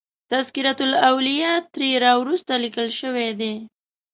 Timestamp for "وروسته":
2.21-2.53